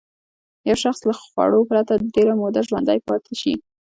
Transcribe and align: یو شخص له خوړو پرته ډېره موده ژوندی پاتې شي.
یو 0.69 0.77
شخص 0.83 1.01
له 1.09 1.13
خوړو 1.21 1.61
پرته 1.69 1.93
ډېره 2.15 2.33
موده 2.41 2.61
ژوندی 2.67 2.99
پاتې 3.07 3.33
شي. 3.41 3.53